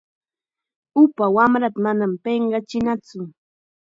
Upa 1.01 1.25
wamrata 1.35 1.79
manam 1.85 2.11
pinqakachinatsu. 2.23 3.19